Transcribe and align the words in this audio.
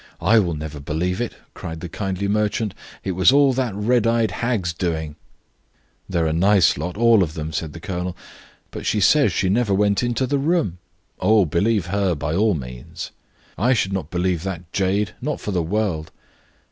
"I 0.19 0.39
will 0.39 0.55
never 0.55 0.79
believe 0.79 1.21
it," 1.21 1.35
cried 1.53 1.79
the 1.79 1.87
kindly 1.87 2.27
merchant; 2.27 2.73
"it 3.03 3.11
was 3.11 3.31
all 3.31 3.53
that 3.53 3.75
red 3.75 4.07
eyed 4.07 4.31
hag's 4.31 4.73
doing." 4.73 5.15
"They 6.09 6.17
are 6.17 6.25
a 6.25 6.33
nice 6.33 6.75
lot, 6.75 6.97
all 6.97 7.21
of 7.21 7.35
them," 7.35 7.53
said 7.53 7.73
the 7.73 7.79
colonel. 7.79 8.17
"But 8.71 8.87
she 8.87 8.99
says 8.99 9.31
she 9.31 9.47
never 9.47 9.75
went 9.75 10.01
into 10.01 10.25
the 10.25 10.39
room." 10.39 10.79
"Oh, 11.19 11.45
believe 11.45 11.85
her 11.85 12.15
by 12.15 12.33
all 12.35 12.55
means." 12.55 13.11
"I 13.59 13.73
should 13.73 13.93
not 13.93 14.09
believe 14.09 14.41
that 14.41 14.73
jade, 14.73 15.13
not 15.21 15.39
for 15.39 15.51
the 15.51 15.61
world." 15.61 16.09